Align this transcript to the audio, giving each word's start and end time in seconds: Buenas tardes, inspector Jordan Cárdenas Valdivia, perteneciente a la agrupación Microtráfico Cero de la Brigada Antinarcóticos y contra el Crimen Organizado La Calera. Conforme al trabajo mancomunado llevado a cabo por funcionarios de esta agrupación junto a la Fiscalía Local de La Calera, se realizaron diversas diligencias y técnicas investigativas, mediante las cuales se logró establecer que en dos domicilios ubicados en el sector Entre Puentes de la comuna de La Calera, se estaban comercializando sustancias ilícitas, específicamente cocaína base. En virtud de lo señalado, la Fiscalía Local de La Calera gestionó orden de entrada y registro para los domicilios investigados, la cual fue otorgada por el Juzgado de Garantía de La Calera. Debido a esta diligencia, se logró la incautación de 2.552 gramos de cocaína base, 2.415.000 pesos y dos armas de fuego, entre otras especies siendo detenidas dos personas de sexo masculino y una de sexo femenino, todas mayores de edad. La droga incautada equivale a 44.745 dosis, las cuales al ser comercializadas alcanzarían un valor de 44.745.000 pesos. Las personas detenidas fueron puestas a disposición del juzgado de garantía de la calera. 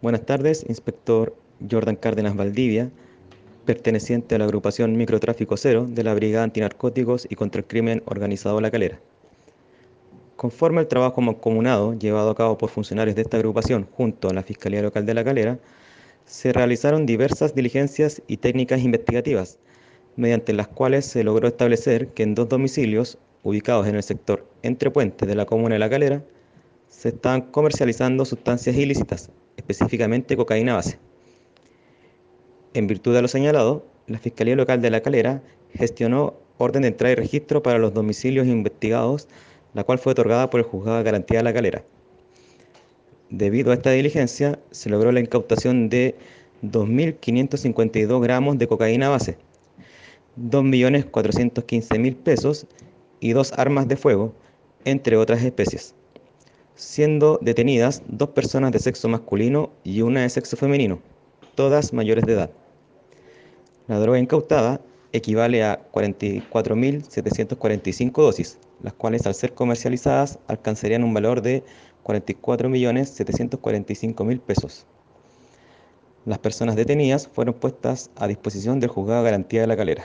Buenas 0.00 0.24
tardes, 0.26 0.64
inspector 0.68 1.34
Jordan 1.68 1.96
Cárdenas 1.96 2.36
Valdivia, 2.36 2.88
perteneciente 3.64 4.36
a 4.36 4.38
la 4.38 4.44
agrupación 4.44 4.96
Microtráfico 4.96 5.56
Cero 5.56 5.86
de 5.88 6.04
la 6.04 6.14
Brigada 6.14 6.44
Antinarcóticos 6.44 7.26
y 7.28 7.34
contra 7.34 7.62
el 7.62 7.66
Crimen 7.66 8.04
Organizado 8.06 8.60
La 8.60 8.70
Calera. 8.70 9.00
Conforme 10.36 10.78
al 10.78 10.86
trabajo 10.86 11.20
mancomunado 11.20 11.94
llevado 11.94 12.30
a 12.30 12.36
cabo 12.36 12.56
por 12.56 12.70
funcionarios 12.70 13.16
de 13.16 13.22
esta 13.22 13.38
agrupación 13.38 13.88
junto 13.90 14.28
a 14.28 14.32
la 14.32 14.44
Fiscalía 14.44 14.82
Local 14.82 15.04
de 15.04 15.14
La 15.14 15.24
Calera, 15.24 15.58
se 16.26 16.52
realizaron 16.52 17.04
diversas 17.04 17.56
diligencias 17.56 18.22
y 18.28 18.36
técnicas 18.36 18.82
investigativas, 18.82 19.58
mediante 20.14 20.52
las 20.52 20.68
cuales 20.68 21.06
se 21.06 21.24
logró 21.24 21.48
establecer 21.48 22.10
que 22.10 22.22
en 22.22 22.36
dos 22.36 22.48
domicilios 22.48 23.18
ubicados 23.42 23.88
en 23.88 23.96
el 23.96 24.04
sector 24.04 24.46
Entre 24.62 24.92
Puentes 24.92 25.26
de 25.26 25.34
la 25.34 25.44
comuna 25.44 25.74
de 25.74 25.80
La 25.80 25.90
Calera, 25.90 26.22
se 26.88 27.08
estaban 27.08 27.42
comercializando 27.50 28.24
sustancias 28.24 28.76
ilícitas, 28.76 29.32
específicamente 29.68 30.36
cocaína 30.36 30.74
base. 30.74 30.98
En 32.72 32.86
virtud 32.86 33.14
de 33.14 33.22
lo 33.22 33.28
señalado, 33.28 33.84
la 34.06 34.18
Fiscalía 34.18 34.56
Local 34.56 34.80
de 34.80 34.90
La 34.90 35.02
Calera 35.02 35.42
gestionó 35.74 36.34
orden 36.56 36.82
de 36.82 36.88
entrada 36.88 37.12
y 37.12 37.16
registro 37.16 37.62
para 37.62 37.78
los 37.78 37.92
domicilios 37.92 38.46
investigados, 38.46 39.28
la 39.74 39.84
cual 39.84 39.98
fue 39.98 40.12
otorgada 40.12 40.48
por 40.48 40.60
el 40.60 40.66
Juzgado 40.66 40.96
de 40.98 41.04
Garantía 41.04 41.38
de 41.38 41.44
La 41.44 41.52
Calera. 41.52 41.84
Debido 43.30 43.70
a 43.70 43.74
esta 43.74 43.90
diligencia, 43.90 44.58
se 44.70 44.88
logró 44.88 45.12
la 45.12 45.20
incautación 45.20 45.90
de 45.90 46.14
2.552 46.62 48.20
gramos 48.22 48.58
de 48.58 48.66
cocaína 48.66 49.10
base, 49.10 49.36
2.415.000 50.38 52.16
pesos 52.16 52.66
y 53.20 53.32
dos 53.32 53.52
armas 53.52 53.86
de 53.86 53.96
fuego, 53.96 54.32
entre 54.84 55.16
otras 55.16 55.42
especies 55.42 55.94
siendo 56.78 57.38
detenidas 57.42 58.02
dos 58.06 58.30
personas 58.30 58.70
de 58.70 58.78
sexo 58.78 59.08
masculino 59.08 59.70
y 59.82 60.02
una 60.02 60.20
de 60.22 60.30
sexo 60.30 60.56
femenino, 60.56 61.00
todas 61.56 61.92
mayores 61.92 62.24
de 62.24 62.34
edad. 62.34 62.52
La 63.88 63.98
droga 63.98 64.20
incautada 64.20 64.80
equivale 65.12 65.64
a 65.64 65.90
44.745 65.90 68.22
dosis, 68.22 68.60
las 68.80 68.92
cuales 68.92 69.26
al 69.26 69.34
ser 69.34 69.54
comercializadas 69.54 70.38
alcanzarían 70.46 71.02
un 71.02 71.14
valor 71.14 71.42
de 71.42 71.64
44.745.000 72.04 74.40
pesos. 74.40 74.86
Las 76.26 76.38
personas 76.38 76.76
detenidas 76.76 77.26
fueron 77.26 77.54
puestas 77.54 78.12
a 78.14 78.28
disposición 78.28 78.78
del 78.78 78.90
juzgado 78.90 79.24
de 79.24 79.30
garantía 79.30 79.62
de 79.62 79.66
la 79.66 79.76
calera. 79.76 80.04